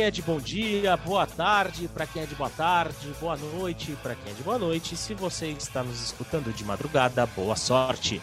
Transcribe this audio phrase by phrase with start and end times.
[0.00, 3.94] Quem é de bom dia, boa tarde para quem é de boa tarde, boa noite
[4.02, 4.96] para quem é de boa noite.
[4.96, 8.18] Se você está nos escutando de madrugada, boa sorte.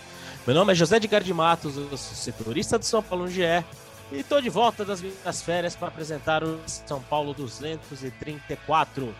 [0.48, 3.44] Meu nome é José de de Matos, eu sou setorista do São Paulo GE
[4.12, 9.14] e estou de volta das minhas férias para apresentar o São Paulo 234.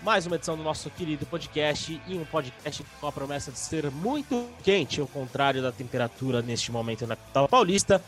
[0.00, 3.90] Mais uma edição do nosso querido podcast e um podcast com a promessa de ser
[3.90, 8.02] muito quente, ao contrário da temperatura neste momento na capital paulista.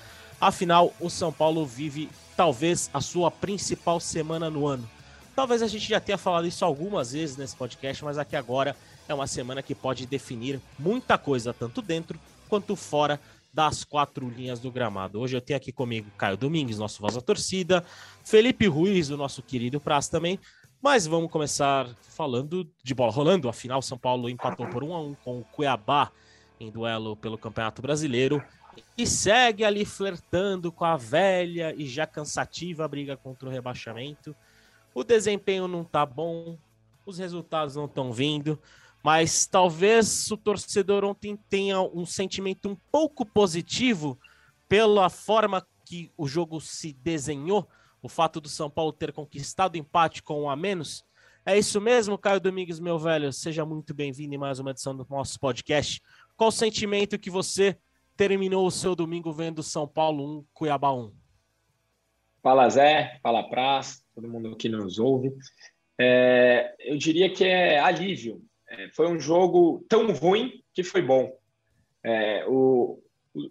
[0.45, 4.87] Afinal, o São Paulo vive talvez a sua principal semana no ano.
[5.35, 8.77] Talvez a gente já tenha falado isso algumas vezes nesse podcast, mas aqui agora
[9.09, 13.19] é uma semana que pode definir muita coisa, tanto dentro quanto fora
[13.55, 15.19] das quatro linhas do gramado.
[15.19, 17.83] Hoje eu tenho aqui comigo Caio Domingues, nosso voz da torcida,
[18.23, 20.39] Felipe Ruiz, o nosso querido Praz também.
[20.83, 23.49] Mas vamos começar falando de bola rolando.
[23.49, 26.13] Afinal, São Paulo empatou por 1 a 1 com o Cuiabá
[26.61, 28.45] em duelo pelo Campeonato Brasileiro
[28.97, 34.35] e segue ali flertando com a velha e já cansativa briga contra o rebaixamento.
[34.95, 36.57] O desempenho não tá bom,
[37.05, 38.59] os resultados não estão vindo,
[39.03, 44.19] mas talvez o torcedor ontem tenha um sentimento um pouco positivo
[44.69, 47.69] pela forma que o jogo se desenhou,
[48.03, 51.05] o fato do São Paulo ter conquistado empate com um a menos.
[51.45, 53.31] É isso mesmo, Caio Domingues, meu velho.
[53.33, 56.01] Seja muito bem-vindo em mais uma edição do nosso podcast.
[56.37, 57.77] Qual o sentimento que você
[58.17, 61.13] terminou o seu domingo vendo São Paulo 1, Cuiabá 1?
[62.43, 65.33] Fala Zé, fala Praz, todo mundo que nos ouve.
[65.99, 68.43] É, eu diria que é alívio.
[68.69, 71.33] É, foi um jogo tão ruim que foi bom.
[72.03, 73.03] É, o,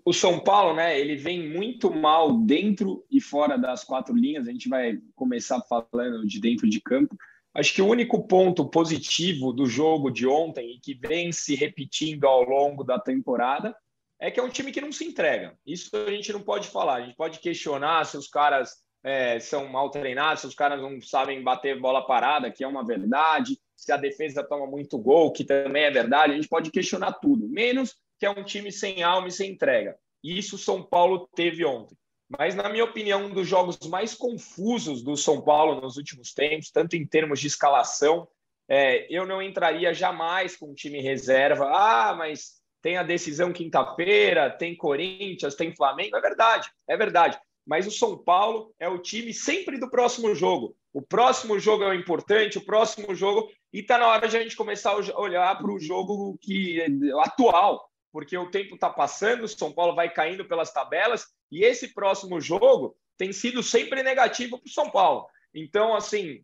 [0.06, 4.48] o São Paulo, né, ele vem muito mal dentro e fora das quatro linhas.
[4.48, 7.18] A gente vai começar falando de dentro de campo.
[7.54, 12.26] Acho que o único ponto positivo do jogo de ontem e que vem se repetindo
[12.26, 13.76] ao longo da temporada
[14.20, 15.58] é que é um time que não se entrega.
[15.66, 16.96] Isso a gente não pode falar.
[16.96, 18.72] A gente pode questionar se os caras
[19.04, 22.86] é, são mal treinados, se os caras não sabem bater bola parada, que é uma
[22.86, 26.34] verdade, se a defesa toma muito gol, que também é verdade.
[26.34, 29.98] A gente pode questionar tudo, menos que é um time sem alma e sem entrega.
[30.24, 31.98] Isso São Paulo teve ontem.
[32.30, 36.72] Mas, na minha opinião, um dos jogos mais confusos do São Paulo nos últimos tempos,
[36.72, 38.28] tanto em termos de escalação,
[38.68, 41.66] é, eu não entraria jamais com um time reserva.
[41.66, 47.40] Ah, mas tem a decisão quinta-feira, tem Corinthians, tem Flamengo, é verdade, é verdade.
[47.66, 50.76] Mas o São Paulo é o time sempre do próximo jogo.
[50.92, 53.50] O próximo jogo é o importante, o próximo jogo.
[53.72, 56.82] E está na hora de a gente começar a olhar para o jogo que
[57.22, 61.94] atual, porque o tempo está passando, o São Paulo vai caindo pelas tabelas, e esse
[61.94, 65.26] próximo jogo tem sido sempre negativo para o São Paulo.
[65.56, 66.44] Então, assim,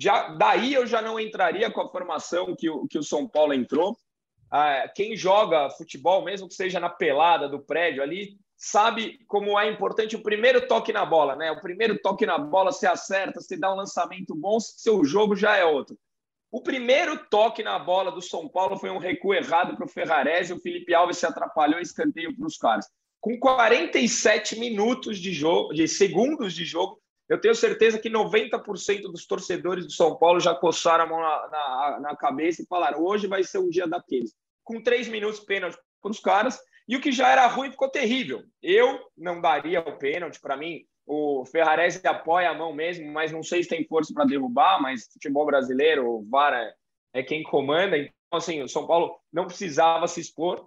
[0.00, 3.52] já, daí eu já não entraria com a formação que o, que o São Paulo
[3.52, 3.94] entrou
[4.94, 10.14] quem joga futebol, mesmo que seja na pelada do prédio ali, sabe como é importante
[10.14, 11.50] o primeiro toque na bola, né?
[11.50, 15.56] O primeiro toque na bola, se acerta, se dá um lançamento bom, seu jogo já
[15.56, 15.98] é outro.
[16.52, 20.52] O primeiro toque na bola do São Paulo foi um recuo errado para o Ferrarese,
[20.52, 22.86] o Felipe Alves se atrapalhou e escanteio para os caras.
[23.20, 29.26] Com 47 minutos de jogo, de segundos de jogo, eu tenho certeza que 90% dos
[29.26, 33.26] torcedores do São Paulo já coçaram a mão na, na, na cabeça e falaram: hoje
[33.26, 34.32] vai ser um dia daqueles
[34.64, 36.58] com três minutos pênalti para os caras,
[36.88, 38.42] e o que já era ruim ficou terrível.
[38.62, 43.42] Eu não daria o pênalti, para mim, o Ferrarese apoia a mão mesmo, mas não
[43.42, 46.74] sei se tem força para derrubar, mas futebol brasileiro, o VAR é,
[47.12, 50.66] é quem comanda, então assim, o São Paulo não precisava se expor,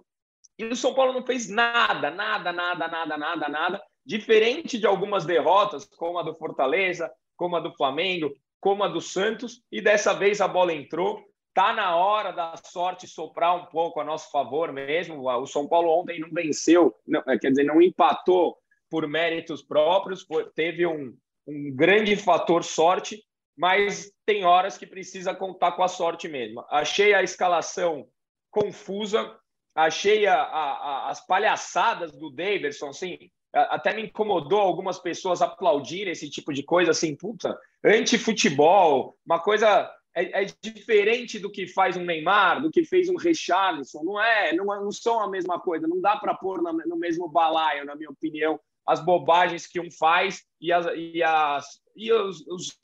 [0.58, 5.24] e o São Paulo não fez nada, nada, nada, nada, nada, nada, diferente de algumas
[5.24, 10.12] derrotas, como a do Fortaleza, como a do Flamengo, como a do Santos, e dessa
[10.14, 11.22] vez a bola entrou,
[11.58, 15.28] Tá na hora da sorte soprar um pouco a nosso favor mesmo.
[15.28, 18.56] O São Paulo ontem não venceu, não, é, quer dizer, não empatou
[18.88, 20.24] por méritos próprios,
[20.54, 21.16] teve um,
[21.48, 23.24] um grande fator sorte,
[23.56, 26.64] mas tem horas que precisa contar com a sorte mesmo.
[26.70, 28.06] Achei a escalação
[28.52, 29.36] confusa,
[29.74, 33.18] achei a, a, as palhaçadas do Davidson, assim,
[33.52, 39.92] até me incomodou algumas pessoas aplaudirem esse tipo de coisa, assim, puta, anti-futebol, uma coisa
[40.18, 44.02] é, é, diferente do que faz um Neymar, do que fez um Richarlison.
[44.02, 45.86] Não é, não, não são a mesma coisa.
[45.86, 50.42] Não dá para pôr no mesmo balaio, na minha opinião, as bobagens que um faz
[50.60, 52.78] e as, e as, e os, os,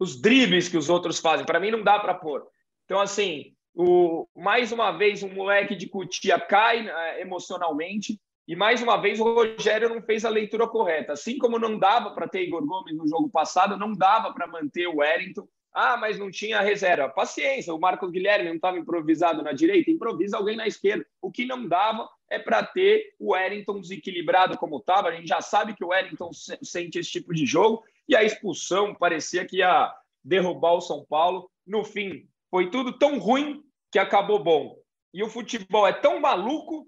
[0.00, 1.46] os dribles que os outros fazem.
[1.46, 2.44] Para mim, não dá para pôr.
[2.84, 8.20] Então, assim, o, mais uma vez, um moleque de Cutia cai é, emocionalmente.
[8.48, 11.12] E mais uma vez, o Rogério não fez a leitura correta.
[11.12, 14.86] Assim como não dava para ter Igor Gomes no jogo passado, não dava para manter
[14.86, 15.46] o Wellington.
[15.74, 17.08] Ah, mas não tinha reserva.
[17.08, 21.04] Paciência, o Marcos Guilherme não estava improvisado na direita, improvisa alguém na esquerda.
[21.20, 25.08] O que não dava é para ter o Wellington desequilibrado como estava.
[25.08, 27.82] A gente já sabe que o Wellington sente esse tipo de jogo.
[28.08, 29.92] E a expulsão parecia que ia
[30.22, 31.50] derrubar o São Paulo.
[31.66, 33.60] No fim, foi tudo tão ruim
[33.90, 34.76] que acabou bom.
[35.12, 36.86] E o futebol é tão maluco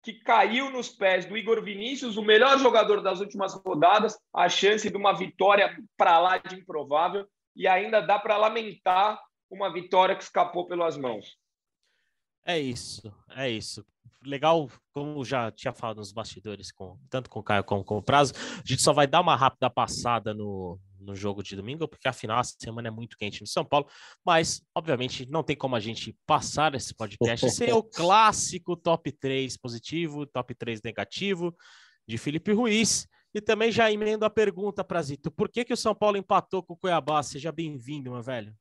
[0.00, 4.88] que caiu nos pés do Igor Vinícius, o melhor jogador das últimas rodadas, a chance
[4.88, 7.26] de uma vitória para lá de improvável
[7.58, 9.20] e ainda dá para lamentar
[9.50, 11.36] uma vitória que escapou pelas mãos.
[12.46, 13.84] É isso, é isso.
[14.24, 18.02] Legal, como já tinha falado nos bastidores, com, tanto com o Caio como com o
[18.02, 22.08] Prazo, a gente só vai dar uma rápida passada no, no jogo de domingo, porque
[22.08, 23.88] afinal a semana é muito quente no São Paulo,
[24.24, 29.56] mas obviamente não tem como a gente passar esse podcast sem o clássico top 3
[29.56, 31.54] positivo, top 3 negativo
[32.06, 33.06] de Felipe Ruiz.
[33.34, 36.72] E também já emendo a pergunta, Prazito, por que, que o São Paulo empatou com
[36.72, 37.22] o Cuiabá?
[37.22, 38.54] Seja bem-vindo, meu velho.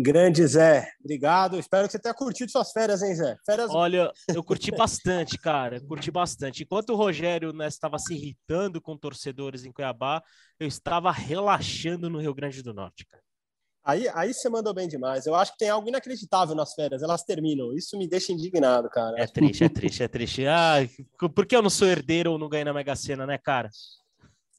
[0.00, 1.58] Grande Zé, obrigado.
[1.58, 3.36] Espero que você tenha curtido suas férias, hein, Zé?
[3.44, 3.68] Férias...
[3.70, 5.80] Olha, eu curti bastante, cara.
[5.80, 6.62] Curti bastante.
[6.62, 10.22] Enquanto o Rogério né, estava se irritando com torcedores em Cuiabá,
[10.60, 13.27] eu estava relaxando no Rio Grande do Norte, cara.
[13.88, 15.24] Aí, aí você mandou bem demais.
[15.24, 17.02] Eu acho que tem algo inacreditável nas férias.
[17.02, 17.72] Elas terminam.
[17.72, 19.18] Isso me deixa indignado, cara.
[19.18, 20.46] É triste, é triste, é triste.
[20.46, 20.74] Ah,
[21.34, 23.70] por que eu não sou herdeiro ou não ganhei na Mega Sena, né, cara?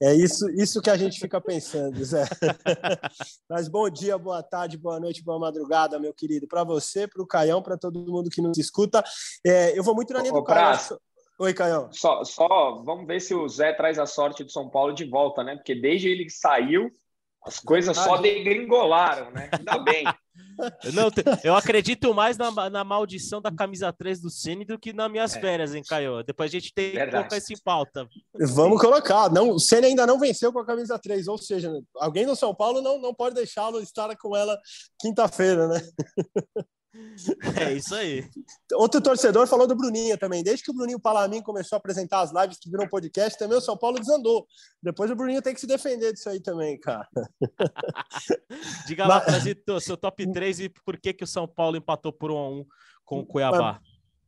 [0.01, 2.23] É isso, isso que a gente fica pensando, Zé.
[3.47, 6.47] Mas bom dia, boa tarde, boa noite, boa madrugada, meu querido.
[6.47, 9.03] Para você, para o Caião, para todo mundo que nos escuta.
[9.45, 10.79] É, eu vou muito na linha do Caião.
[11.37, 11.87] Oi, Caião.
[11.91, 15.43] Só, só vamos ver se o Zé traz a sorte do São Paulo de volta,
[15.43, 15.55] né?
[15.55, 16.89] Porque desde ele que saiu,
[17.49, 19.49] as coisas só degringolaram, né?
[19.51, 20.03] Ainda bem.
[20.93, 21.09] Não,
[21.43, 25.35] eu acredito mais na, na maldição da camisa 3 do Ceni do que nas minhas
[25.35, 25.39] é.
[25.39, 26.21] férias, hein, Caio?
[26.23, 27.09] Depois a gente tem Verdade.
[27.09, 28.07] que colocar isso em pauta.
[28.53, 29.31] Vamos colocar.
[29.31, 32.53] Não, o Ceni ainda não venceu com a camisa 3, ou seja, alguém no São
[32.53, 34.57] Paulo não, não pode deixá-lo estar com ela
[34.99, 35.81] quinta-feira, né?
[37.55, 38.27] É isso aí.
[38.73, 40.43] Outro torcedor falou do Bruninho também.
[40.43, 43.61] Desde que o Bruninho Palamin começou a apresentar as lives que viram podcast, também o
[43.61, 44.47] São Paulo desandou.
[44.81, 47.07] Depois o Bruninho tem que se defender disso aí também, cara.
[48.87, 49.83] Diga lá, Mas...
[49.83, 52.65] seu top 3 e por que, que o São Paulo empatou por 1 a 1
[53.05, 53.79] com o Cuiabá.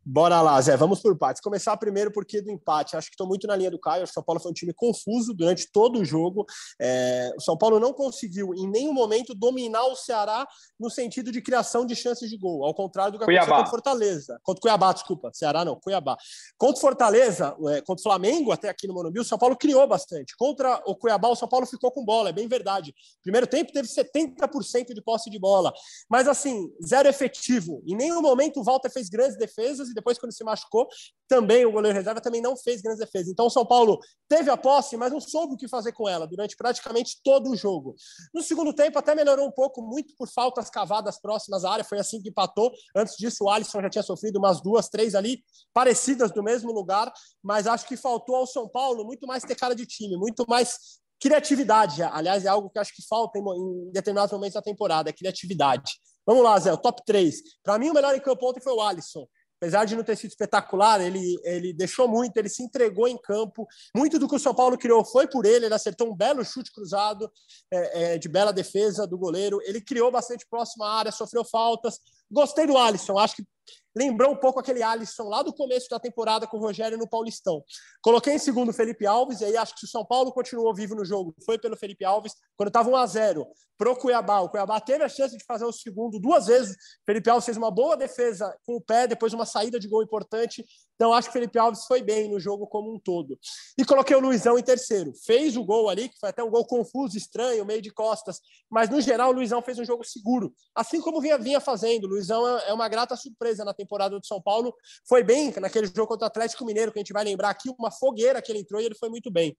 [0.04, 0.76] Bora lá, Zé.
[0.76, 1.42] Vamos por partes.
[1.42, 2.98] Começar primeiro porque do empate.
[2.98, 4.04] Acho que estou muito na linha do Caio.
[4.04, 6.44] O São Paulo foi um time confuso durante todo o jogo.
[6.80, 7.32] É...
[7.38, 10.48] o São Paulo não conseguiu em nenhum momento dominar o Ceará
[10.80, 12.66] no sentido de criação de chances de gol.
[12.66, 14.40] Ao contrário do que aconteceu contra Fortaleza.
[14.44, 15.32] Contra Cuiabá, desculpa.
[15.34, 16.18] Ceará não, Cuiabá.
[16.58, 20.36] Contra Fortaleza, é, contra o Flamengo, até aqui no Morumbi, o São Paulo criou bastante.
[20.36, 22.30] Contra o Cuiabá, o São Paulo ficou com bola.
[22.30, 22.92] É bem verdade.
[23.22, 25.72] Primeiro tempo teve 70% de posse de bola.
[26.10, 27.84] Mas assim, zero efetivo.
[27.86, 30.88] Em nenhum momento o Walter fez grandes defesas e depois, quando se machucou,
[31.28, 33.30] também o goleiro reserva também não fez grandes defesas.
[33.30, 36.28] Então, o São Paulo teve a posse, mas não soube o que fazer com ela
[36.28, 37.96] durante praticamente todo o jogo.
[38.34, 41.84] No segundo tempo, até melhorou um pouco, muito por faltas cavadas próximas à área.
[41.84, 42.72] Foi assim que empatou.
[42.96, 45.44] Antes disso, o Alisson já tinha sofrido umas duas, três ali,
[45.74, 47.12] parecidas do mesmo lugar,
[47.44, 51.00] mas acho que faltou ao São Paulo muito mais ter cara de time, muito mais
[51.22, 52.02] criatividade.
[52.02, 55.94] Aliás, é algo que acho que falta em, determinados momentos da temporada, é criatividade.
[56.26, 57.36] Vamos lá, Zé, o top 3.
[57.64, 59.28] Para mim, o melhor em campo ontem foi o Alisson
[59.62, 63.68] apesar de não ter sido espetacular, ele, ele deixou muito, ele se entregou em campo.
[63.96, 66.74] Muito do que o São Paulo criou foi por ele, ele acertou um belo chute
[66.74, 67.32] cruzado,
[67.72, 69.62] é, é, de bela defesa do goleiro.
[69.64, 72.00] Ele criou bastante próxima área, sofreu faltas.
[72.32, 73.44] Gostei do Alisson, acho que
[73.96, 77.64] lembrou um pouco aquele Alisson lá do começo da temporada com o Rogério no Paulistão.
[78.02, 80.96] Coloquei em segundo o Felipe Alves, e aí acho que o São Paulo continuou vivo
[80.96, 81.36] no jogo.
[81.46, 83.48] Foi pelo Felipe Alves, quando estava 1 a 0
[83.82, 84.42] pro Cuiabá.
[84.42, 86.78] O Cuiabá teve a chance de fazer o segundo duas vezes.
[87.04, 90.64] Felipe Alves fez uma boa defesa com o pé, depois uma saída de gol importante.
[90.94, 93.40] Então acho que o Felipe Alves foi bem no jogo como um todo.
[93.76, 95.12] E coloquei o Luizão em terceiro.
[95.26, 98.88] Fez o gol ali, que foi até um gol confuso, estranho, meio de costas, mas
[98.88, 102.04] no geral o Luizão fez um jogo seguro, assim como vinha, vinha fazendo.
[102.04, 104.74] O Luizão é, é uma grata surpresa na temporada do São Paulo.
[105.08, 107.92] Foi bem naquele jogo contra o Atlético Mineiro, que a gente vai lembrar aqui, uma
[107.92, 109.56] fogueira que ele entrou e ele foi muito bem.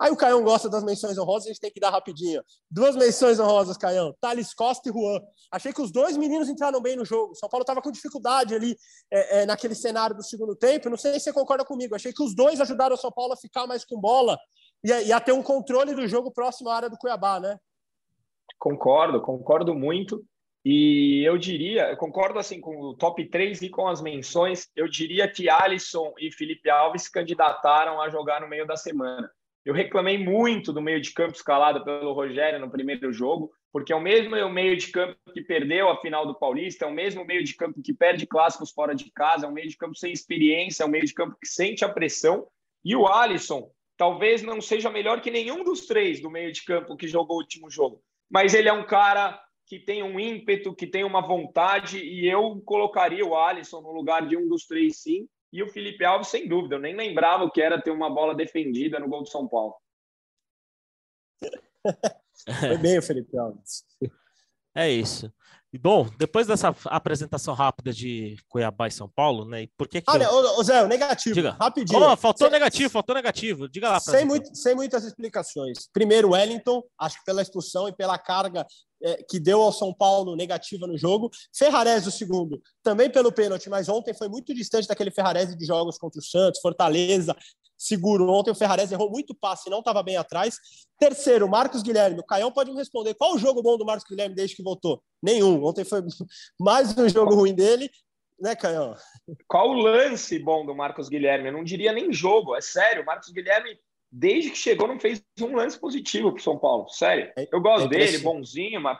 [0.00, 2.42] Aí o Caião gosta das menções honrosas, a gente tem que dar rapidinho.
[2.70, 4.14] Duas menções honrosas, Caião.
[4.20, 5.20] Thales Costa e Juan.
[5.52, 7.34] Achei que os dois meninos entraram bem no jogo.
[7.34, 8.76] São Paulo estava com dificuldade ali
[9.10, 11.94] é, é, naquele cenário do segundo tempo não sei se você concorda comigo.
[11.94, 14.38] Achei que os dois ajudaram o São Paulo a ficar mais com bola
[14.82, 17.58] e a, e a ter um controle do jogo próximo à área do Cuiabá, né?
[18.58, 20.24] Concordo, concordo muito.
[20.68, 24.88] E eu diria, eu concordo assim com o top 3 e com as menções, eu
[24.88, 29.30] diria que Alisson e Felipe Alves se candidataram a jogar no meio da semana.
[29.64, 33.96] Eu reclamei muito do meio de campo escalado pelo Rogério no primeiro jogo, porque é
[33.96, 37.44] o mesmo meio de campo que perdeu a final do Paulista, é o mesmo meio
[37.44, 40.82] de campo que perde clássicos fora de casa, é um meio de campo sem experiência,
[40.82, 42.44] é um meio de campo que sente a pressão.
[42.84, 46.96] E o Alisson talvez não seja melhor que nenhum dos três do meio de campo
[46.96, 50.86] que jogou o último jogo, mas ele é um cara que tem um ímpeto, que
[50.86, 55.28] tem uma vontade, e eu colocaria o Alisson no lugar de um dos três, sim.
[55.52, 56.76] E o Felipe Alves, sem dúvida.
[56.76, 59.74] Eu nem lembrava o que era ter uma bola defendida no gol do São Paulo.
[62.60, 63.84] Foi bem o Felipe Alves.
[64.74, 65.32] É isso.
[65.72, 69.62] E, bom, depois dessa apresentação rápida de Cuiabá e São Paulo, né?
[69.62, 70.30] E por que que Olha, eu...
[70.30, 71.56] ô, ô, Zé, o negativo, Diga.
[71.58, 72.00] rapidinho.
[72.00, 73.68] Oh, faltou Sem- negativo, faltou negativo.
[73.68, 74.00] Diga lá.
[74.00, 74.28] sem, gente.
[74.28, 75.88] muito, sem muitas explicações.
[75.92, 78.66] Primeiro, Wellington, acho que pela expulsão e pela carga
[79.02, 81.30] eh, que deu ao São Paulo negativa no jogo.
[81.56, 85.98] Ferrarese, o segundo, também pelo pênalti, mas ontem foi muito distante daquele Ferrarese de jogos
[85.98, 87.36] contra o Santos, Fortaleza,
[87.76, 88.28] seguro.
[88.30, 90.58] Ontem o Ferrarese errou muito passe, não estava bem atrás.
[90.98, 92.20] Terceiro, Marcos Guilherme.
[92.20, 93.14] O Caião pode me responder.
[93.14, 95.02] Qual o jogo bom do Marcos Guilherme desde que voltou?
[95.22, 95.64] Nenhum.
[95.64, 96.02] Ontem foi
[96.58, 97.90] mais um jogo ruim dele.
[98.38, 98.94] Né, Caião?
[99.48, 101.48] Qual o lance bom do Marcos Guilherme?
[101.48, 103.02] Eu não diria nem jogo, é sério.
[103.02, 103.78] O Marcos Guilherme,
[104.18, 106.88] desde que chegou, não fez um lance positivo para o São Paulo.
[106.88, 107.30] Sério.
[107.36, 108.98] É- Eu gosto é dele, bonzinho, mas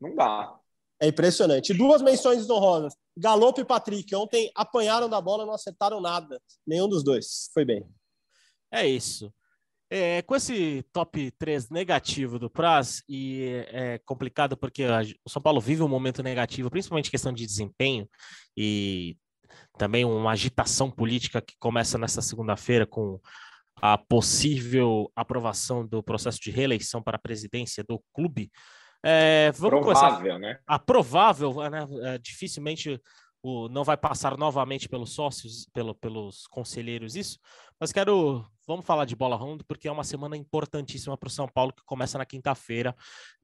[0.00, 0.54] não dá.
[1.00, 1.72] É impressionante.
[1.72, 2.94] Duas menções honrosas.
[3.16, 4.14] Galopo e Patrick.
[4.14, 6.40] Ontem apanharam da bola, não acertaram nada.
[6.66, 7.50] Nenhum dos dois.
[7.54, 7.84] Foi bem.
[8.70, 9.32] É isso.
[9.90, 15.40] É, com esse top 3 negativo do Praz, e é complicado porque a- o São
[15.40, 18.06] Paulo vive um momento negativo, principalmente em questão de desempenho,
[18.54, 19.16] e
[19.78, 23.18] também uma agitação política que começa nessa segunda-feira com
[23.80, 28.50] a possível aprovação do processo de reeleição para a presidência do clube.
[29.04, 30.58] É, vamos começar Provável, né?
[30.66, 33.00] a provável, né, é, dificilmente
[33.42, 37.38] o, não vai passar novamente pelos sócios, pelo, pelos conselheiros isso,
[37.80, 41.46] mas quero, vamos falar de bola rondo, porque é uma semana importantíssima para o São
[41.46, 42.94] Paulo, que começa na quinta-feira,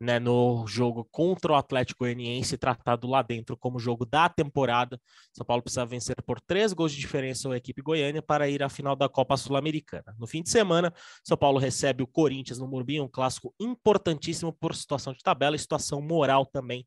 [0.00, 5.00] né, no jogo contra o Atlético Goianiense, tratado lá dentro como jogo da temporada.
[5.32, 8.68] São Paulo precisa vencer por três gols de diferença a equipe goiânia para ir à
[8.68, 10.16] final da Copa Sul-Americana.
[10.18, 14.74] No fim de semana, São Paulo recebe o Corinthians no Morumbi, um clássico importantíssimo por
[14.74, 16.84] situação de tabela e situação moral também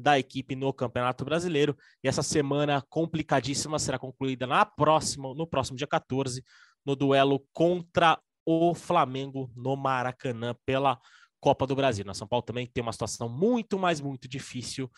[0.00, 1.76] da equipe no Campeonato Brasileiro.
[2.02, 6.42] E essa semana complicadíssima será concluída na próxima, no próximo dia 14,
[6.84, 10.98] no duelo contra o Flamengo no Maracanã pela
[11.38, 12.04] Copa do Brasil.
[12.04, 14.90] Na São Paulo também tem uma situação muito, mais muito difícil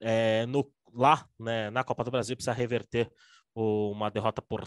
[0.00, 3.10] é, no, lá né, na Copa do Brasil, precisa reverter
[3.54, 4.64] o- uma derrota por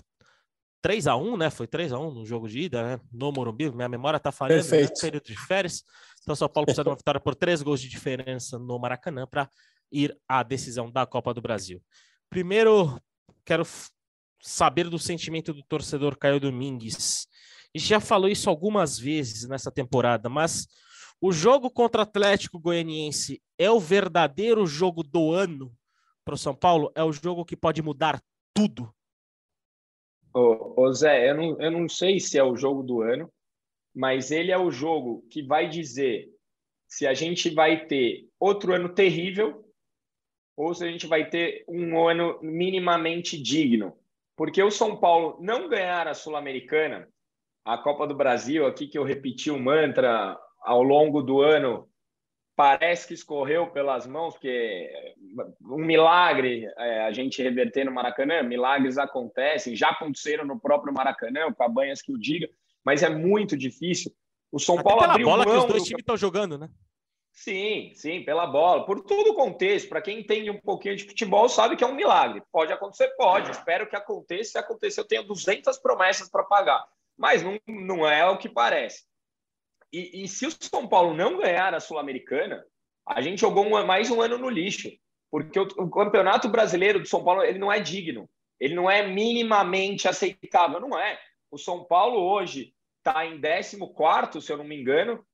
[0.82, 1.50] 3 a 1 né?
[1.50, 3.00] Foi 3 a 1 no jogo de ida, né?
[3.12, 3.72] No Morumbi.
[3.72, 4.70] Minha memória tá falhando, né?
[4.70, 5.00] Perfeito.
[5.00, 5.84] Período de férias.
[6.22, 9.50] Então, São Paulo precisa de uma vitória por três gols de diferença no Maracanã para
[9.94, 11.82] ir à decisão da Copa do Brasil.
[12.30, 13.00] Primeiro,
[13.46, 13.64] quero
[14.42, 17.28] saber do sentimento do torcedor Caio Domingues.
[17.76, 20.68] Gente já falou isso algumas vezes nessa temporada, mas
[21.22, 25.72] o jogo contra Atlético Goianiense é o verdadeiro jogo do ano
[26.26, 26.92] para o São Paulo?
[26.96, 28.22] É o jogo que pode mudar
[28.54, 28.94] tudo?
[30.34, 33.32] Ô, ô Zé, eu não, eu não sei se é o jogo do ano,
[33.96, 36.30] mas ele é o jogo que vai dizer
[36.88, 39.63] se a gente vai ter outro ano terrível
[40.56, 43.94] ou se a gente vai ter um ano minimamente digno.
[44.36, 47.08] Porque o São Paulo não ganhar a Sul-Americana,
[47.66, 51.88] a Copa do Brasil, aqui que eu repeti o mantra ao longo do ano,
[52.56, 54.92] parece que escorreu pelas mãos, porque
[55.62, 61.48] um milagre é, a gente reverter no Maracanã, milagres acontecem, já aconteceram no próprio Maracanã,
[61.48, 62.48] o Cabanhas que o diga,
[62.86, 64.12] mas é muito difícil.
[64.52, 66.58] O São Até Paulo pela abriu bola que os mão dois do- times estão jogando,
[66.58, 66.70] né?
[67.34, 69.90] Sim, sim, pela bola, por todo o contexto.
[69.90, 72.44] Para quem entende um pouquinho de futebol, sabe que é um milagre.
[72.52, 73.50] Pode acontecer, pode.
[73.50, 74.52] Espero que aconteça.
[74.52, 76.86] Se acontecer, eu tenho 200 promessas para pagar.
[77.18, 79.04] Mas não, não é o que parece.
[79.92, 82.64] E, e se o São Paulo não ganhar a Sul-Americana,
[83.06, 84.92] a gente jogou um- mais um ano no lixo.
[85.32, 88.30] Porque o, o Campeonato Brasileiro do São Paulo ele não é digno.
[88.60, 90.80] Ele não é minimamente aceitável.
[90.80, 91.20] Não é.
[91.50, 95.26] O São Paulo hoje está em 14, se eu não me engano,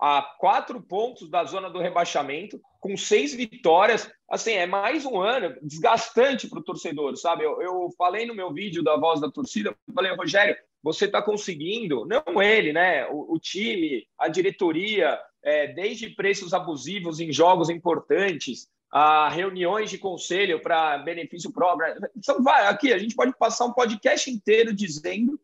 [0.00, 4.10] a quatro pontos da zona do rebaixamento, com seis vitórias.
[4.30, 7.44] Assim, é mais um ano desgastante para o torcedor, sabe?
[7.44, 12.06] Eu, eu falei no meu vídeo da voz da torcida, falei, Rogério, você está conseguindo,
[12.06, 13.06] não ele, né?
[13.08, 19.98] O, o time, a diretoria, é, desde preços abusivos em jogos importantes, a reuniões de
[19.98, 21.94] conselho para benefício próprio.
[22.16, 25.38] Então, vai, aqui, a gente pode passar um podcast inteiro dizendo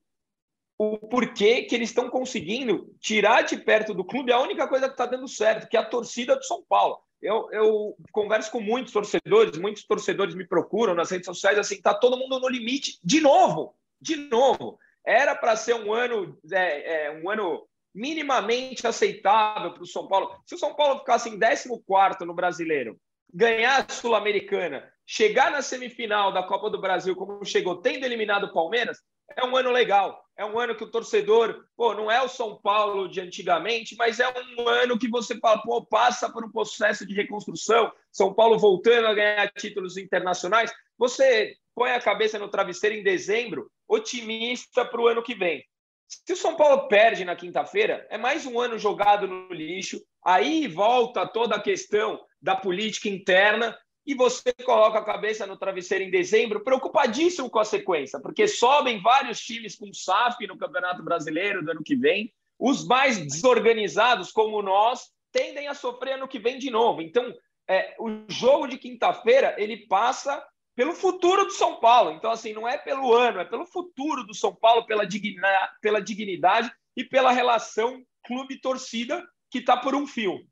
[0.93, 4.95] o porquê que eles estão conseguindo tirar de perto do clube a única coisa que
[4.95, 6.99] está dando certo, que é a torcida do São Paulo.
[7.21, 11.95] Eu, eu converso com muitos torcedores, muitos torcedores me procuram nas redes sociais, assim, tá
[11.95, 14.79] todo mundo no limite, de novo, de novo.
[15.07, 20.37] Era para ser um ano, é, é, um ano minimamente aceitável para o São Paulo.
[20.45, 22.99] Se o São Paulo ficasse em 14 no brasileiro,
[23.33, 28.53] ganhar a Sul-Americana, chegar na semifinal da Copa do Brasil, como chegou, tendo eliminado o
[28.53, 28.99] Palmeiras,
[29.37, 30.25] é um ano legal.
[30.37, 34.19] É um ano que o torcedor, pô, não é o São Paulo de antigamente, mas
[34.19, 37.93] é um ano que você fala, pô, passa por um processo de reconstrução.
[38.11, 40.73] São Paulo voltando a ganhar títulos internacionais.
[40.99, 45.64] Você põe a cabeça no travesseiro em dezembro, otimista para o ano que vem.
[46.09, 50.00] Se o São Paulo perde na quinta-feira, é mais um ano jogado no lixo.
[50.25, 56.04] Aí volta toda a questão da política interna e você coloca a cabeça no travesseiro
[56.04, 61.64] em dezembro, preocupadíssimo com a sequência, porque sobem vários times com SAF no Campeonato Brasileiro
[61.64, 62.32] do ano que vem.
[62.58, 67.00] Os mais desorganizados, como nós, tendem a sofrer ano que vem de novo.
[67.02, 67.34] Então,
[67.68, 70.44] é, o jogo de quinta-feira ele passa
[70.76, 72.12] pelo futuro do São Paulo.
[72.12, 75.49] Então, assim, não é pelo ano, é pelo futuro do São Paulo, pela, digna,
[75.80, 80.46] pela dignidade e pela relação clube-torcida que está por um fio.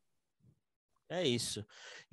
[1.08, 1.64] É isso.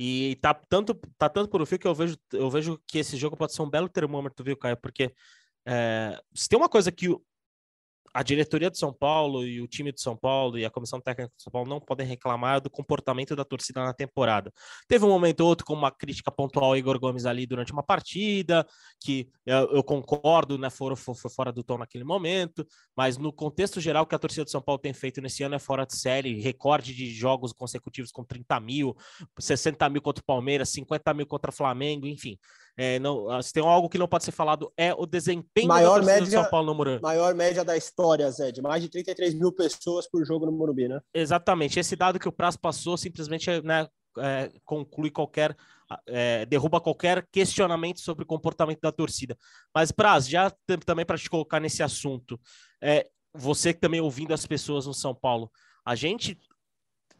[0.02, 3.18] E tá tanto, tá tanto por um fio que eu vejo, eu vejo que esse
[3.18, 4.78] jogo pode ser um belo termômetro, viu, Caio?
[4.78, 5.14] Porque
[5.66, 7.08] é, se tem uma coisa que
[8.14, 11.32] a diretoria de São Paulo e o time de São Paulo e a comissão técnica
[11.36, 14.52] de São Paulo não podem reclamar do comportamento da torcida na temporada.
[14.88, 17.84] Teve um momento ou outro com uma crítica pontual ao Igor Gomes ali durante uma
[17.84, 18.66] partida,
[19.00, 22.66] que eu, eu concordo, né, foi, foi, fora do tom naquele momento,
[22.96, 25.60] mas no contexto geral que a torcida de São Paulo tem feito nesse ano é
[25.60, 28.96] fora de série, recorde de jogos consecutivos com 30 mil,
[29.40, 32.38] 60 mil contra o Palmeiras, 50 mil contra o Flamengo, enfim.
[32.82, 36.02] É, não, ah, se tem algo que não pode ser falado é o desempenho maior
[36.02, 37.02] média, do São Paulo no Morumbi.
[37.02, 40.88] Maior média da história, Zé, de mais de 33 mil pessoas por jogo no Morumbi,
[40.88, 41.02] né?
[41.14, 41.78] Exatamente.
[41.78, 43.86] Esse dado que o Prazo passou simplesmente né,
[44.18, 45.58] é, conclui qualquer,
[46.06, 49.38] é, derruba qualquer questionamento sobre o comportamento da torcida.
[49.76, 50.50] Mas, Praz, já
[50.86, 52.40] também para te colocar nesse assunto,
[52.82, 55.52] é, você que também ouvindo as pessoas no São Paulo,
[55.86, 56.40] a gente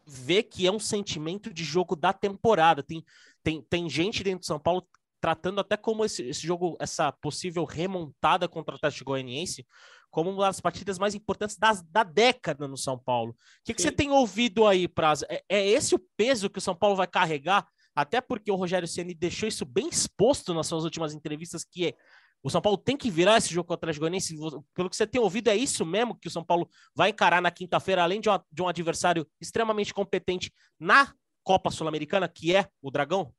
[0.06, 2.82] vê que é um sentimento de jogo da temporada.
[2.82, 3.04] Tem,
[3.42, 4.88] tem, tem gente dentro de São Paulo
[5.20, 9.66] tratando até como esse, esse jogo, essa possível remontada contra o Atlético Goianiense,
[10.10, 13.32] como uma das partidas mais importantes das, da década no São Paulo.
[13.32, 15.24] O que, que você tem ouvido aí, Prazo?
[15.28, 17.66] É, é, esse o peso que o São Paulo vai carregar?
[17.94, 21.94] Até porque o Rogério Ceni deixou isso bem exposto nas suas últimas entrevistas, que é
[22.42, 24.36] o São Paulo tem que virar esse jogo contra o Atlético Goianiense.
[24.74, 27.50] Pelo que você tem ouvido, é isso mesmo que o São Paulo vai encarar na
[27.50, 31.12] quinta-feira, além de, uma, de um adversário extremamente competente na
[31.44, 33.34] Copa Sul-Americana, que é o Dragão?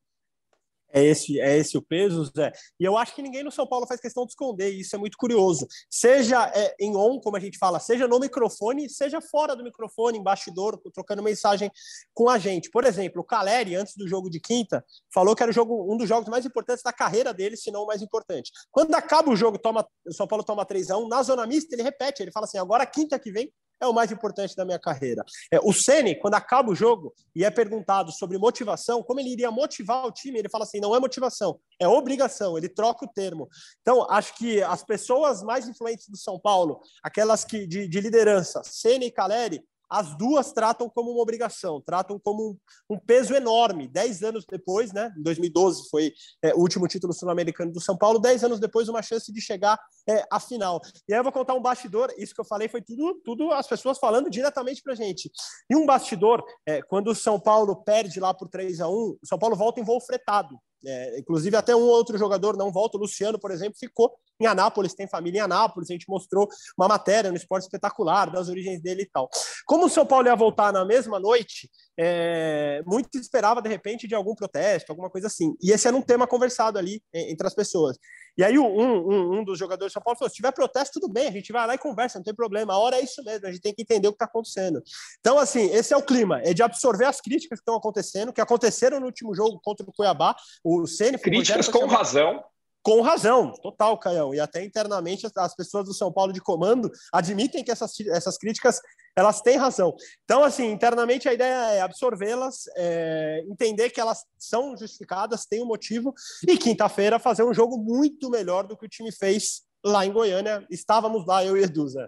[0.93, 2.51] É esse, é esse o peso, Zé.
[2.79, 4.99] E eu acho que ninguém no São Paulo faz questão de esconder, e isso é
[4.99, 5.67] muito curioso.
[5.89, 10.17] Seja é, em on, como a gente fala, seja no microfone, seja fora do microfone,
[10.17, 11.71] em bastidor, trocando mensagem
[12.13, 12.69] com a gente.
[12.69, 16.07] Por exemplo, o Caleri, antes do jogo de quinta, falou que era jogo, um dos
[16.07, 18.51] jogos mais importantes da carreira dele, se não o mais importante.
[18.69, 21.73] Quando acaba o jogo, toma, o São Paulo toma 3 a 1 na zona mista,
[21.73, 24.79] ele repete, ele fala assim: agora quinta que vem é o mais importante da minha
[24.79, 25.23] carreira.
[25.51, 29.49] É, o Ceni, quando acaba o jogo e é perguntado sobre motivação, como ele iria
[29.49, 32.57] motivar o time, ele fala assim: não é motivação, é obrigação.
[32.57, 33.49] Ele troca o termo.
[33.81, 38.61] Então, acho que as pessoas mais influentes do São Paulo, aquelas que de, de liderança,
[38.63, 43.89] Ceni e Caleri, as duas tratam como uma obrigação, tratam como um, um peso enorme.
[43.89, 48.17] Dez anos depois, né, em 2012 foi é, o último título sul-americano do São Paulo,
[48.17, 49.77] dez anos depois uma chance de chegar
[50.07, 50.79] é, à final.
[51.09, 53.67] E aí eu vou contar um bastidor, isso que eu falei foi tudo, tudo as
[53.67, 55.29] pessoas falando diretamente para gente.
[55.69, 59.19] E um bastidor, é, quando o São Paulo perde lá por 3 a 1 o
[59.25, 60.57] São Paulo volta em voo fretado.
[60.85, 62.97] É, inclusive, até um outro jogador não volta.
[62.97, 65.89] O Luciano, por exemplo, ficou em Anápolis, tem família em Anápolis.
[65.89, 69.29] A gente mostrou uma matéria no esporte espetacular das origens dele e tal.
[69.65, 74.15] Como o São Paulo ia voltar na mesma noite, é, muito esperava, de repente, de
[74.15, 75.55] algum protesto, alguma coisa assim.
[75.61, 77.97] E esse era um tema conversado ali entre as pessoas.
[78.37, 81.11] E aí, um, um, um dos jogadores de São Paulo falou: se tiver protesto, tudo
[81.11, 82.73] bem, a gente vai lá e conversa, não tem problema.
[82.73, 84.81] A hora é isso mesmo, a gente tem que entender o que está acontecendo.
[85.19, 88.41] Então, assim, esse é o clima: é de absorver as críticas que estão acontecendo, que
[88.41, 90.35] aconteceram no último jogo contra o Cuiabá.
[90.63, 92.43] O Ceni Críticas com razão
[92.83, 94.33] com razão, total, Caião.
[94.33, 98.79] E até internamente as pessoas do São Paulo de comando admitem que essas, essas críticas
[99.15, 99.95] elas têm razão.
[100.23, 105.67] Então, assim, internamente a ideia é absorvê-las, é, entender que elas são justificadas, têm um
[105.67, 106.13] motivo,
[106.47, 110.65] e quinta-feira fazer um jogo muito melhor do que o time fez lá em Goiânia.
[110.69, 112.07] Estávamos lá, eu e Edu, Zé.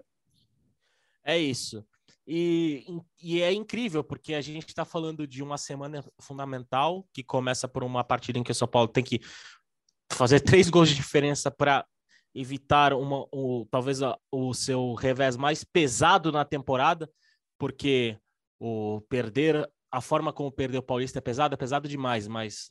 [1.25, 1.85] É isso.
[2.25, 2.85] E,
[3.21, 7.83] e, é incrível, porque a gente está falando de uma semana fundamental, que começa por
[7.83, 9.19] uma partida em que o São Paulo tem que
[10.13, 11.85] fazer três gols de diferença para
[12.33, 17.09] evitar uma, o, talvez a, o seu revés mais pesado na temporada,
[17.57, 18.17] porque
[18.59, 22.69] o perder, a forma como perdeu o Paulista é pesado, é pesado demais, mas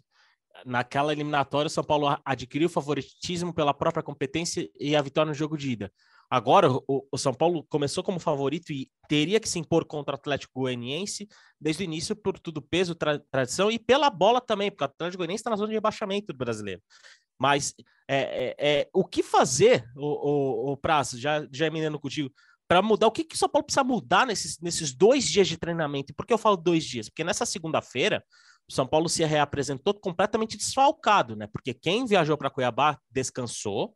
[0.67, 5.57] naquela eliminatória o São Paulo adquiriu favoritismo pela própria competência e a vitória no jogo
[5.57, 5.93] de ida.
[6.31, 10.19] Agora, o, o, São Paulo começou como favorito e teria que se impor contra o
[10.19, 11.29] Atlético Goianiense
[11.61, 15.19] desde o início por tudo peso, tra tradição e pela bola também, porque o Atlético
[15.19, 16.81] Goianiense está na zona de rebaixamento do brasileiro.
[17.43, 17.75] Mas
[18.09, 22.33] é, é, é o que fazer, o, o, o Praça, já, já eminendo contigo,
[22.69, 25.57] para mudar, o que, que o São Paulo precisa mudar nesses, nesses dois dias de
[25.57, 26.15] treinamento?
[26.15, 27.09] Por que eu falo dois dias?
[27.09, 28.25] Porque nessa segunda-feira,
[28.71, 31.49] o São Paulo se reapresentou completamente desfalcado, né?
[31.49, 33.93] Porque quem viajou para Cuiabá descansou,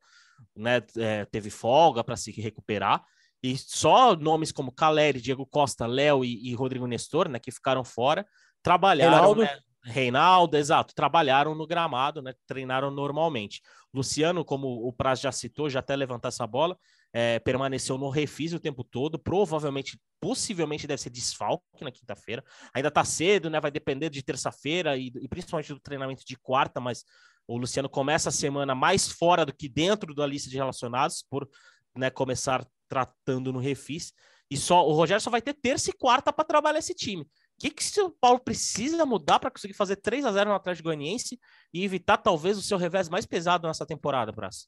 [0.56, 0.82] né?
[0.98, 3.00] É, teve folga para se recuperar.
[3.40, 7.84] E só nomes como Caleri, Diego Costa, Léo e, e, Rodrigo Nestor, né, que ficaram
[7.84, 8.26] fora,
[8.60, 9.12] trabalharam.
[9.12, 9.42] Reinaldo.
[9.42, 13.62] Né, Reinaldo, exato, trabalharam no gramado, né, treinaram normalmente.
[13.94, 16.76] Luciano, como o Praz já citou, já até levantar essa bola,
[17.12, 22.44] é, permaneceu no refis o tempo todo, provavelmente, possivelmente deve ser desfalque na quinta-feira.
[22.74, 23.60] Ainda tá cedo, né?
[23.60, 27.04] Vai depender de terça-feira e, e, principalmente do treinamento de quarta, mas
[27.46, 31.48] o Luciano começa a semana mais fora do que dentro da lista de relacionados, por
[31.96, 34.12] né, começar tratando no refis.
[34.50, 37.26] E só o Rogério só vai ter terça e quarta para trabalhar esse time.
[37.58, 41.38] Que, que o Paulo precisa mudar para conseguir fazer 3 a 0 no Atlético Goianiense
[41.72, 44.66] e evitar talvez o seu revés mais pesado nessa temporada, Praça?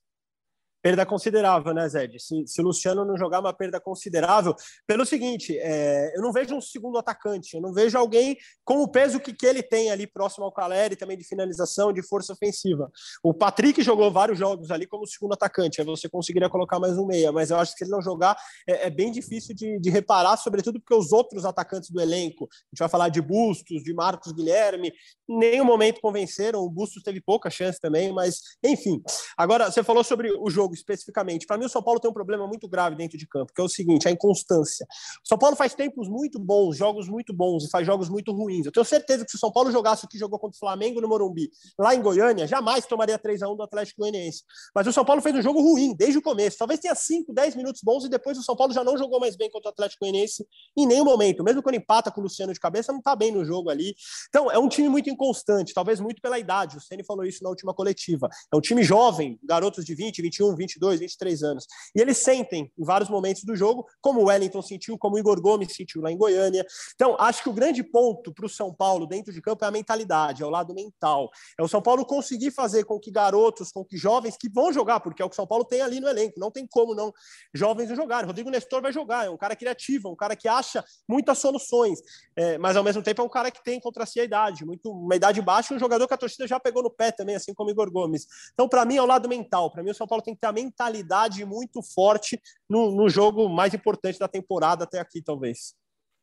[0.82, 2.18] Perda considerável, né, Zed?
[2.20, 4.54] Se, se Luciano não jogar uma perda considerável,
[4.86, 8.88] pelo seguinte, é, eu não vejo um segundo atacante, eu não vejo alguém com o
[8.88, 12.90] peso que, que ele tem ali próximo ao Caleri, também de finalização, de força ofensiva.
[13.22, 17.06] O Patrick jogou vários jogos ali como segundo atacante, aí você conseguiria colocar mais um
[17.06, 18.36] meia, mas eu acho que se ele não jogar
[18.66, 22.68] é, é bem difícil de, de, reparar, sobretudo porque os outros atacantes do elenco, a
[22.72, 24.92] gente vai falar de Bustos, de Marcos Guilherme,
[25.28, 29.02] nenhum momento convenceram, o Bustos teve pouca chance também, mas enfim.
[29.36, 31.46] Agora, você falou sobre o jogo jogo especificamente.
[31.46, 33.64] Para mim, o São Paulo tem um problema muito grave dentro de campo, que é
[33.64, 34.86] o seguinte: a inconstância.
[35.24, 38.66] O São Paulo faz tempos muito bons, jogos muito bons e faz jogos muito ruins.
[38.66, 41.00] Eu tenho certeza que se o São Paulo jogasse o que jogou contra o Flamengo
[41.00, 44.44] no Morumbi, lá em Goiânia, jamais tomaria 3 a 1 do Atlético Goianiense.
[44.74, 46.58] Mas o São Paulo fez um jogo ruim desde o começo.
[46.58, 49.36] Talvez tenha 5, 10 minutos bons e depois o São Paulo já não jogou mais
[49.36, 51.42] bem contra o Atlético Goianiense em nenhum momento.
[51.42, 53.94] Mesmo quando empata com o Luciano de cabeça, não está bem no jogo ali.
[54.28, 56.76] Então, é um time muito inconstante, talvez muito pela idade.
[56.76, 58.28] O Ceni falou isso na última coletiva.
[58.52, 61.66] É um time jovem, garotos de 20, 21, 22, 23 anos.
[61.94, 65.40] E eles sentem em vários momentos do jogo, como o Wellington sentiu, como o Igor
[65.40, 66.66] Gomes sentiu lá em Goiânia.
[66.94, 69.70] Então, acho que o grande ponto para o São Paulo dentro de campo é a
[69.70, 71.30] mentalidade, é o lado mental.
[71.58, 75.00] É o São Paulo conseguir fazer com que garotos, com que jovens que vão jogar,
[75.00, 77.12] porque é o que o São Paulo tem ali no elenco, não tem como não
[77.54, 78.26] jovens não jogarem.
[78.26, 82.00] Rodrigo Nestor vai jogar, é um cara criativo, é um cara que acha muitas soluções,
[82.36, 84.90] é, mas ao mesmo tempo é um cara que tem contra si a idade, muito,
[84.90, 87.70] uma idade baixa, um jogador que a torcida já pegou no pé também, assim como
[87.70, 88.26] Igor Gomes.
[88.52, 89.70] Então, para mim, é o lado mental.
[89.70, 93.48] Para mim, o São Paulo tem que ter a mentalidade muito forte no, no jogo
[93.48, 95.74] mais importante da temporada até aqui, talvez.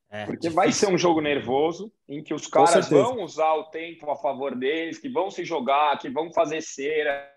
[0.08, 4.08] É, Porque vai ser um jogo nervoso em que os caras vão usar o tempo
[4.10, 7.28] a favor deles, que vão se jogar, que vão fazer cera.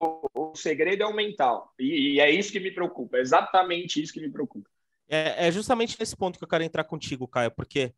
[0.00, 1.72] O, o segredo é o mental.
[1.78, 4.68] E, e, é isso que me preocupa, é exatamente isso que me preocupa.
[5.08, 7.94] É, é justamente nesse ponto que eu quero entrar contigo, Caio, porque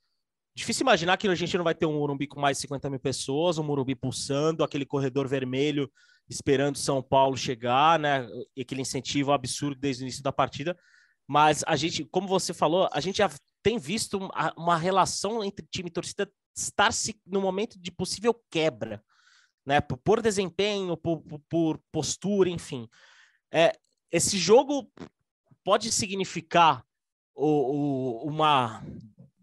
[0.55, 3.01] Difícil imaginar que a gente não vai ter um Morumbi com mais de 50 mil
[3.01, 5.91] pessoas, um Morumbi pulsando, aquele corredor vermelho
[6.31, 8.27] esperando São Paulo chegar, né?
[8.59, 10.79] Aquele incentivo absurdo desde o início da partida.
[11.27, 13.31] Mas a gente, como você falou, a gente já
[13.63, 14.19] tem visto
[14.57, 19.03] uma relação entre time e torcida estar-se no momento de possível quebra,
[19.67, 19.81] né?
[19.81, 22.89] Por desempenho, por, por postura, enfim.
[23.53, 23.73] É,
[24.11, 24.91] esse jogo
[25.65, 26.85] pode significar
[27.35, 28.85] o, o, uma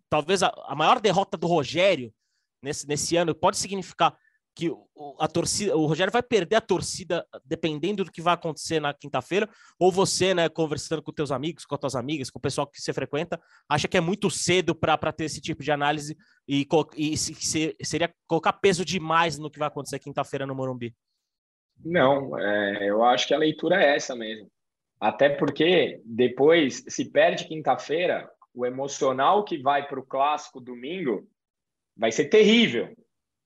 [0.10, 2.14] talvez a, a, maior derrota do Rogério
[2.62, 4.18] nesse, nesse ano pode significar
[4.58, 4.72] que
[5.20, 9.48] a torcida, o Rogério vai perder a torcida dependendo do que vai acontecer na quinta-feira,
[9.80, 12.82] ou você, né, conversando com teus amigos, com as tuas amigas, com o pessoal que
[12.82, 13.40] você frequenta,
[13.70, 16.18] acha que é muito cedo para ter esse tipo de análise
[16.48, 20.96] e, e se, seria colocar peso demais no que vai acontecer quinta-feira no Morumbi?
[21.86, 24.50] Não, é, eu acho que a leitura é essa mesmo.
[25.00, 31.30] Até porque depois, se perde quinta-feira, o emocional que vai para o clássico domingo
[31.96, 32.92] vai ser terrível.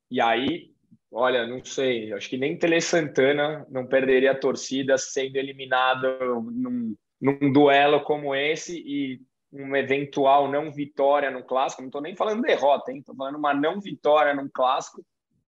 [0.09, 0.71] E aí
[1.11, 6.95] Olha, não sei, acho que nem Tele Santana não perderia a torcida sendo eliminado num,
[7.19, 9.21] num duelo como esse e
[9.51, 11.81] uma eventual não vitória no clássico.
[11.81, 15.05] Não estou nem falando derrota, Estou falando uma não vitória no clássico.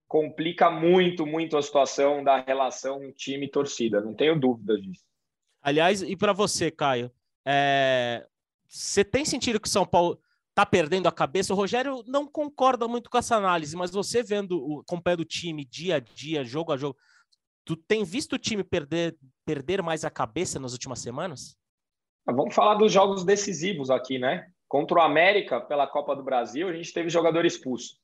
[0.07, 5.03] Complica muito, muito a situação da relação time-torcida, não tenho dúvidas disso.
[5.61, 7.11] Aliás, e para você, Caio,
[7.45, 8.25] é...
[8.67, 10.19] você tem sentido que São Paulo
[10.53, 11.53] tá perdendo a cabeça.
[11.53, 15.95] O Rogério não concorda muito com essa análise, mas você vendo, acompanhando o time dia
[15.95, 16.97] a dia, jogo a jogo,
[17.65, 21.57] tu tem visto o time perder, perder mais a cabeça nas últimas semanas?
[22.25, 24.47] Ah, vamos falar dos jogos decisivos aqui, né?
[24.67, 27.97] Contra o América pela Copa do Brasil, a gente teve jogador expulso.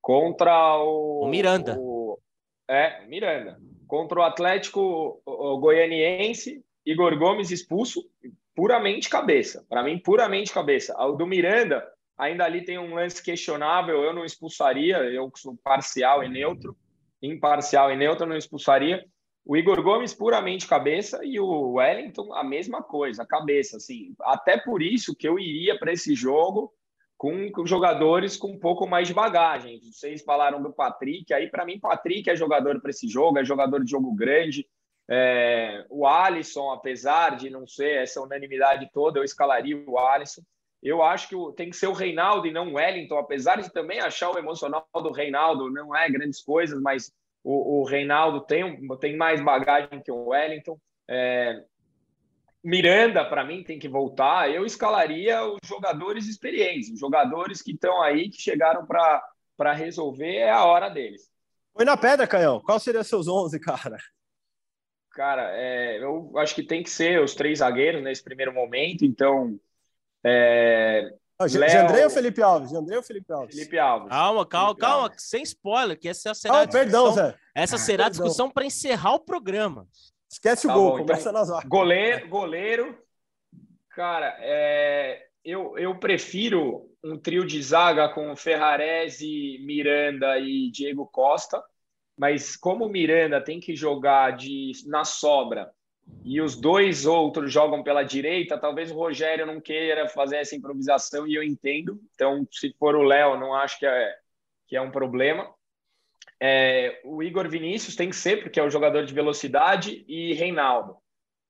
[0.00, 1.24] Contra o.
[1.24, 1.78] O Miranda.
[1.78, 2.18] O,
[2.68, 3.60] é, Miranda.
[3.86, 8.04] Contra o Atlético o Goianiense, Igor Gomes expulso,
[8.54, 9.64] puramente cabeça.
[9.68, 10.96] Para mim, puramente cabeça.
[10.98, 11.86] O do Miranda,
[12.16, 16.76] ainda ali tem um lance questionável, eu não expulsaria, eu sou parcial e neutro,
[17.22, 19.04] imparcial e neutro, não expulsaria.
[19.44, 23.76] O Igor Gomes, puramente cabeça, e o Wellington, a mesma coisa, cabeça.
[23.76, 24.14] Assim.
[24.20, 26.72] Até por isso que eu iria para esse jogo
[27.18, 29.80] com, com, jogadores com um pouco mais de bagagem.
[29.80, 33.82] Vocês falaram do Patrick, aí para mim, Patrick é jogador para esse jogo, é jogador
[33.82, 34.66] de jogo grande.
[35.08, 40.42] É, o Alisson, apesar de não ser essa unanimidade toda, eu escalaria o Alisson.
[40.82, 44.00] Eu acho que tem que ser o Reinaldo e não o Wellington, apesar de também
[44.00, 47.12] achar o emocional do Reinaldo não é grandes coisas, mas
[47.44, 50.78] o, o Reinaldo tem, tem mais bagagem que o Wellington.
[51.08, 51.62] É,
[52.64, 54.50] Miranda, para mim, tem que voltar.
[54.50, 60.50] Eu escalaria os jogadores experientes, os jogadores que estão aí, que chegaram para resolver, é
[60.50, 61.30] a hora deles.
[61.74, 62.60] Põe na pedra, Canhão.
[62.60, 63.96] Qual seria seus 11, cara?
[65.12, 69.04] Cara, é, eu acho que tem que ser os três zagueiros nesse primeiro momento.
[69.04, 69.58] Então,
[70.24, 72.04] é, Léo...
[72.04, 72.72] ou Felipe Alves?
[72.72, 73.54] André ou Felipe Alves?
[73.54, 74.08] Felipe Alves.
[74.08, 75.22] Calma, calma, Felipe calma, Alves.
[75.22, 77.34] sem spoiler, que essa será oh, perdão, Zé.
[77.54, 79.86] Essa será a discussão para encerrar o programa.
[80.30, 81.64] Esquece tá o gol, bom, começa então, nas.
[81.64, 82.98] Goleiro, goleiro.
[83.90, 91.62] Cara, é, eu, eu prefiro um trio de zaga com Ferrarese, Miranda e Diego Costa,
[92.22, 95.72] mas como o Miranda tem que jogar de, na sobra
[96.24, 101.26] e os dois outros jogam pela direita, talvez o Rogério não queira fazer essa improvisação
[101.26, 102.00] e eu entendo.
[102.14, 104.16] Então, se for o Léo, não acho que é,
[104.68, 105.52] que é um problema.
[106.38, 110.98] É, o Igor Vinícius tem que ser, porque é o jogador de velocidade, e Reinaldo.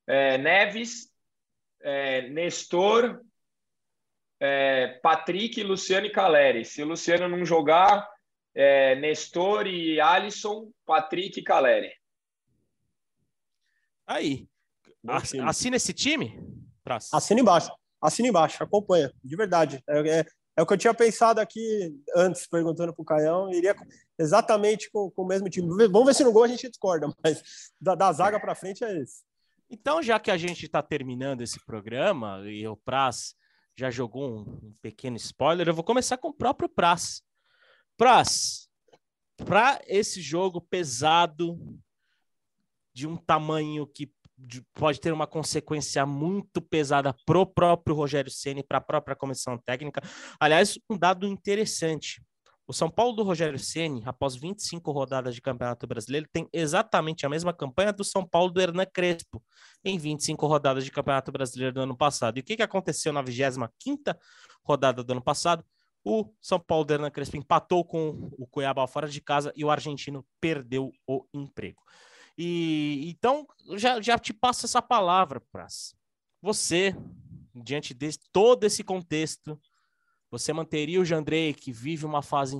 [0.06, 1.12] É, Neves,
[1.82, 3.20] é, Nestor,
[4.40, 6.64] é, Patrick, Luciano e Caleri.
[6.64, 8.10] Se o Luciano não jogar,
[8.54, 11.92] é, Nestor e Alisson, Patrick e Caleri.
[14.06, 14.48] Aí.
[15.44, 16.38] Assina esse time?
[17.12, 17.70] Assina embaixo.
[18.00, 19.82] Assina embaixo, acompanha, de verdade.
[19.88, 23.52] É, é, é, o que eu tinha pensado aqui antes, perguntando para o Caião.
[23.52, 23.74] Iria
[24.18, 25.68] exatamente com, com, o mesmo time.
[25.88, 27.42] Vamos ver se no gol a gente discorda, mas
[27.80, 29.22] da, da zaga para frente é esse.
[29.70, 33.34] Então, já que a gente está terminando esse programa e o Praz
[33.74, 37.22] já jogou um, um, pequeno spoiler, eu vou começar com o próprio Praz.
[37.96, 38.68] Praz,
[39.36, 41.58] para esse jogo pesado,
[42.94, 44.12] de um tamanho que
[44.74, 50.02] pode ter uma consequência muito pesada pro próprio Rogério Ceni, para a própria comissão técnica.
[50.38, 52.22] Aliás, um dado interessante.
[52.66, 57.28] O São Paulo do Rogério Ceni, após 25 rodadas de Campeonato Brasileiro, tem exatamente a
[57.28, 59.42] mesma campanha do São Paulo do Hernan Crespo,
[59.84, 62.38] em 25 rodadas de Campeonato Brasileiro do ano passado.
[62.38, 64.16] E o que, que aconteceu na 25ª
[64.64, 65.64] rodada do ano passado?
[66.04, 69.70] O São Paulo do Hernan Crespo empatou com o Cuiabá fora de casa e o
[69.70, 71.82] argentino perdeu o emprego.
[72.36, 75.94] E então já, já te passo essa palavra, Praz.
[76.40, 76.94] Você,
[77.54, 79.60] diante de todo esse contexto,
[80.30, 82.56] você manteria o Jandrei, que vive uma fase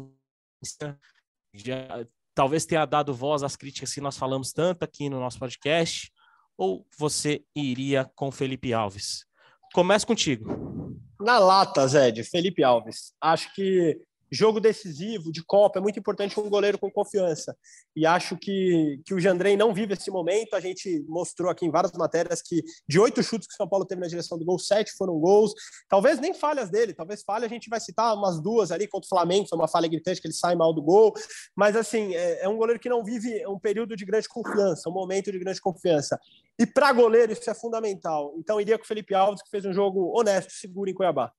[1.54, 6.12] já, talvez tenha dado voz às críticas que nós falamos tanto aqui no nosso podcast,
[6.56, 9.24] ou você iria com Felipe Alves?
[9.72, 10.81] Começa contigo.
[11.22, 13.14] Na lata, Zé, de Felipe Alves.
[13.20, 14.00] Acho que
[14.32, 17.54] jogo decisivo de Copa é muito importante um goleiro com confiança.
[17.94, 20.54] E acho que, que o Jandrei não vive esse momento.
[20.54, 23.84] A gente mostrou aqui em várias matérias que de oito chutes que o São Paulo
[23.84, 25.52] teve na direção do gol, sete foram gols.
[25.86, 29.08] Talvez nem falhas dele, talvez falha a gente vai citar umas duas ali contra o
[29.08, 31.12] Flamengo, foi uma falha gritante que ele sai mal do gol.
[31.54, 34.94] Mas assim, é, é um goleiro que não vive um período de grande confiança, um
[34.94, 36.18] momento de grande confiança.
[36.58, 38.34] E para goleiro isso é fundamental.
[38.38, 41.30] Então iria com o Felipe Alves, que fez um jogo honesto, seguro em Cuiabá.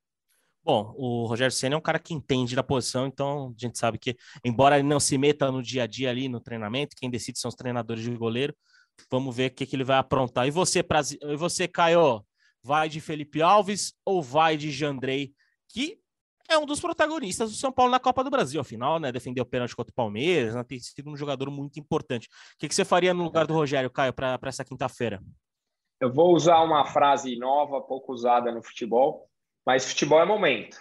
[0.65, 3.97] Bom, o Rogério Senna é um cara que entende da posição, então a gente sabe
[3.97, 7.37] que, embora ele não se meta no dia a dia ali no treinamento, quem decide
[7.37, 8.55] são os treinadores de goleiro.
[9.11, 10.47] Vamos ver o que, que ele vai aprontar.
[10.47, 11.19] E você, Prazi...
[11.21, 12.23] e você, Caio,
[12.63, 15.33] vai de Felipe Alves ou vai de Jandrei,
[15.67, 15.99] que
[16.47, 19.11] é um dos protagonistas do São Paulo na Copa do Brasil, afinal, né?
[19.11, 22.27] Defendeu o pênalti contra o Palmeiras, né, tem sido um jogador muito importante.
[22.27, 25.21] O que, que você faria no lugar do Rogério, Caio, para essa quinta-feira?
[25.99, 29.29] Eu vou usar uma frase nova, pouco usada no futebol
[29.65, 30.77] mas futebol é momento.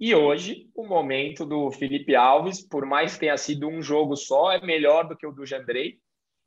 [0.00, 4.52] E hoje, o momento do Felipe Alves, por mais que tenha sido um jogo só,
[4.52, 5.98] é melhor do que o do Jandrei.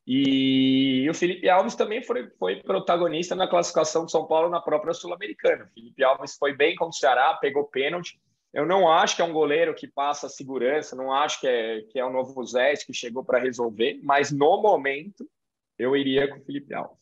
[0.08, 4.94] E o Felipe Alves também foi, foi protagonista na classificação de São Paulo na própria
[4.94, 5.70] Sul-Americana.
[5.74, 8.20] Felipe Alves foi bem com o Ceará, pegou pênalti.
[8.54, 12.00] Eu não acho que é um goleiro que passa segurança, não acho que é, que
[12.00, 15.30] é o novo Zé que chegou para resolver, mas no momento
[15.78, 16.98] eu iria com o Felipe Alves.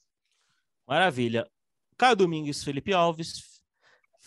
[0.87, 1.47] Maravilha.
[1.97, 3.48] Caio Domingues, Felipe Alves,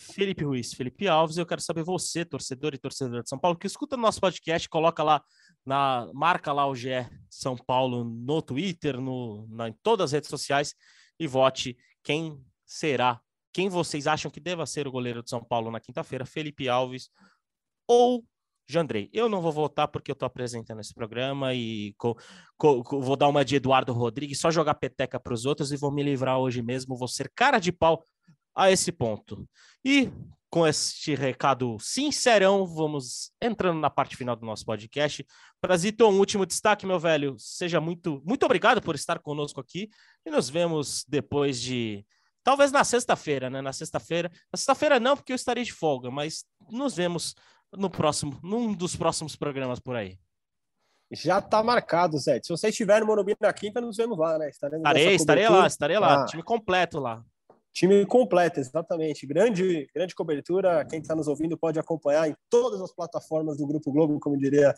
[0.03, 3.67] Felipe Ruiz, Felipe Alves, eu quero saber você, torcedor e torcedora de São Paulo, que
[3.67, 5.23] escuta nosso podcast, coloca lá
[5.65, 6.89] na marca lá o GE
[7.29, 10.75] São Paulo no Twitter, no, na, em todas as redes sociais
[11.19, 13.21] e vote quem será,
[13.53, 17.09] quem vocês acham que deva ser o goleiro de São Paulo na quinta-feira, Felipe Alves
[17.87, 18.25] ou
[18.67, 19.09] Jandrei.
[19.13, 22.17] Eu não vou votar porque eu estou apresentando esse programa e co,
[22.57, 25.77] co, co, vou dar uma de Eduardo Rodrigues, só jogar peteca para os outros e
[25.77, 26.97] vou me livrar hoje mesmo.
[26.97, 28.05] Vou ser cara de pau
[28.55, 29.47] a esse ponto.
[29.83, 30.11] E
[30.53, 35.25] com este recado sincerão, vamos entrando na parte final do nosso podcast.
[35.59, 37.35] Prazito, um último destaque, meu velho.
[37.39, 39.89] Seja muito, muito obrigado por estar conosco aqui
[40.23, 42.05] e nos vemos depois de.
[42.43, 43.61] Talvez na sexta-feira, né?
[43.61, 44.29] Na sexta-feira.
[44.51, 47.33] Na sexta-feira não, porque eu estarei de folga, mas nos vemos
[47.75, 50.19] no próximo, num dos próximos programas por aí.
[51.11, 52.39] Já está marcado, Zé.
[52.43, 54.49] Se você estiver no Morumbi na quinta, nos vemos lá, né?
[54.49, 56.23] Estarei, estarei lá, estarei lá.
[56.23, 56.25] Ah.
[56.25, 57.23] Time completo lá.
[57.73, 59.25] Time completo, exatamente.
[59.25, 60.85] Grande, grande cobertura.
[60.85, 64.75] Quem está nos ouvindo pode acompanhar em todas as plataformas do Grupo Globo, como diria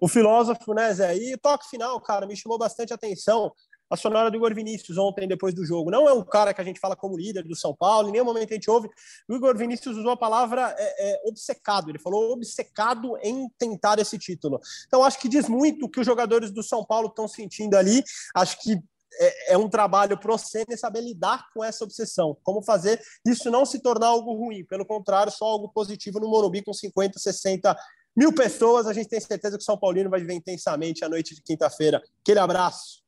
[0.00, 1.14] o filósofo, né, Zé?
[1.16, 3.52] E toque final, cara, me chamou bastante atenção
[3.90, 5.90] a sonora do Igor Vinícius ontem, depois do jogo.
[5.90, 8.24] Não é um cara que a gente fala como líder do São Paulo, em nenhum
[8.24, 8.88] momento a gente ouve.
[9.28, 14.16] O Igor Vinícius usou a palavra é, é, obcecado, ele falou obcecado em tentar esse
[14.16, 14.60] título.
[14.86, 18.02] Então, acho que diz muito o que os jogadores do São Paulo estão sentindo ali.
[18.34, 18.80] Acho que
[19.14, 22.36] é, é um trabalho para você saber lidar com essa obsessão.
[22.42, 26.62] Como fazer isso não se tornar algo ruim, pelo contrário, só algo positivo no Morumbi
[26.62, 27.76] com 50, 60
[28.16, 28.86] mil pessoas.
[28.86, 32.02] A gente tem certeza que o São Paulino vai viver intensamente a noite de quinta-feira.
[32.20, 33.00] Aquele abraço.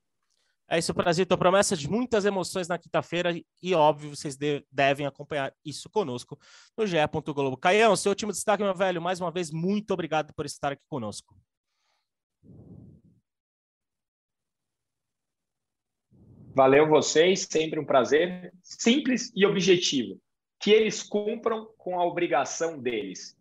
[0.69, 1.37] É isso, Prazito.
[1.37, 6.39] Promessa de muitas emoções na quinta-feira e, óbvio, vocês de devem acompanhar isso conosco
[6.77, 6.97] no GE.
[7.27, 7.59] Globo.
[7.59, 9.03] Caião, seu último destaque, meu velho.
[9.03, 11.37] Mais uma vez, muito obrigado por estar aqui conosco.
[16.55, 18.53] Valeu vocês, sempre um prazer.
[18.63, 20.21] Simples e objetivo.
[20.61, 23.37] Que eles cumpram com a obrigação deles.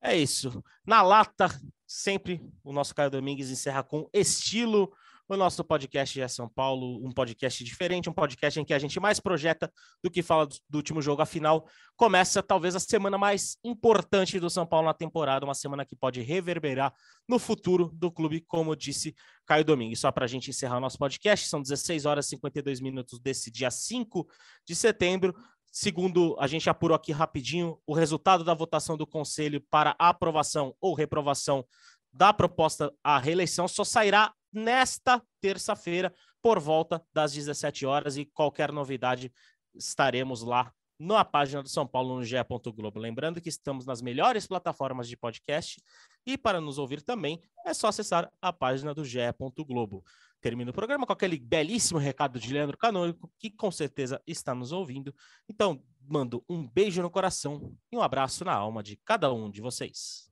[0.00, 0.64] É isso.
[0.86, 1.48] Na lata,
[1.86, 4.92] sempre o nosso Caio Domingues encerra com estilo
[5.28, 8.98] o nosso podcast é São Paulo, um podcast diferente, um podcast em que a gente
[8.98, 9.70] mais projeta
[10.02, 11.20] do que fala do, último jogo.
[11.20, 15.94] Afinal, começa talvez a semana mais importante do São Paulo na temporada, uma semana que
[15.94, 16.94] pode reverberar
[17.28, 19.14] no futuro do clube, como disse
[19.44, 20.00] Caio Domingues.
[20.00, 23.50] Só para a gente encerrar o nosso podcast, são 16 horas e 52 minutos desse
[23.50, 24.26] dia 5
[24.66, 25.34] de setembro.
[25.70, 30.94] Segundo, a gente apurou aqui rapidinho o resultado da votação do Conselho para aprovação ou
[30.94, 31.66] reprovação
[32.10, 38.72] da proposta à reeleição só sairá nesta terça-feira, por volta das 17 horas, e qualquer
[38.72, 39.32] novidade
[39.74, 42.36] estaremos lá na página do São Paulo no GE.
[42.74, 42.98] Globo.
[42.98, 45.80] Lembrando que estamos nas melhores plataformas de podcast
[46.26, 49.18] e para nos ouvir também é só acessar a página do GE.
[49.66, 50.04] Globo.
[50.40, 54.72] Termino o programa com aquele belíssimo recado de Leandro Canônico, que com certeza está nos
[54.72, 55.14] ouvindo.
[55.48, 59.60] Então, mando um beijo no coração e um abraço na alma de cada um de
[59.60, 60.30] vocês.